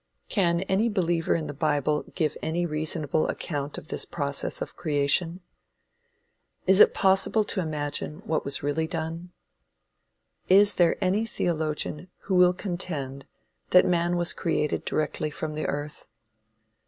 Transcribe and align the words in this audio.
Can 0.29 0.61
any 0.61 0.89
believer 0.89 1.35
in 1.35 1.45
the 1.45 1.53
bible 1.53 2.05
give 2.15 2.35
any 2.41 2.65
reasonable 2.65 3.27
account 3.27 3.77
of 3.77 3.89
this 3.89 4.03
process 4.03 4.59
of 4.59 4.75
creation? 4.75 5.41
Is 6.65 6.79
it 6.79 6.95
possible 6.95 7.43
to 7.43 7.59
imagine 7.59 8.23
what 8.25 8.43
was 8.43 8.63
really 8.63 8.87
done? 8.87 9.31
Is 10.49 10.73
there 10.73 10.97
any 11.01 11.23
theologian 11.27 12.07
who 12.21 12.33
will 12.33 12.51
contend 12.53 13.27
that 13.69 13.85
man 13.85 14.17
was 14.17 14.33
created 14.33 14.85
directly 14.85 15.29
from 15.29 15.53
the 15.53 15.67
earth? 15.67 16.07